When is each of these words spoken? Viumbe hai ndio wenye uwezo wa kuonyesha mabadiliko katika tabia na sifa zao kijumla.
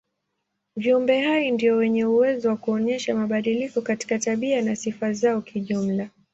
Viumbe 0.75 1.21
hai 1.23 1.51
ndio 1.51 1.77
wenye 1.77 2.05
uwezo 2.05 2.49
wa 2.49 2.57
kuonyesha 2.57 3.15
mabadiliko 3.15 3.81
katika 3.81 4.19
tabia 4.19 4.61
na 4.61 4.75
sifa 4.75 5.13
zao 5.13 5.41
kijumla. 5.41 6.09